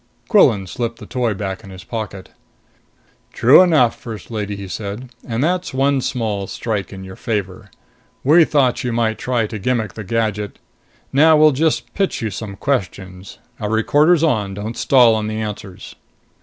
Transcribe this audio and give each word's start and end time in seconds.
Quillan 0.29 0.65
slipped 0.65 0.97
the 0.97 1.05
toy 1.05 1.35
back 1.35 1.63
in 1.63 1.69
his 1.69 1.83
pocket. 1.83 2.29
"True 3.33 3.61
enough, 3.61 3.95
First 3.95 4.31
Lady," 4.31 4.55
he 4.55 4.67
said. 4.67 5.11
"And 5.27 5.43
that's 5.43 5.75
one 5.75 6.01
small 6.01 6.47
strike 6.47 6.91
in 6.91 7.03
your 7.03 7.15
favor. 7.15 7.69
We 8.23 8.43
thought 8.43 8.83
you 8.83 8.91
might 8.91 9.19
try 9.19 9.45
to 9.45 9.59
gimmick 9.59 9.93
the 9.93 10.03
gadget. 10.03 10.57
Now 11.13 11.37
we'll 11.37 11.51
just 11.51 11.93
pitch 11.93 12.19
you 12.19 12.31
some 12.31 12.55
questions. 12.55 13.37
A 13.59 13.69
recorder's 13.69 14.23
on. 14.23 14.55
Don't 14.55 14.75
stall 14.75 15.13
on 15.13 15.27
the 15.27 15.39
answers." 15.39 15.93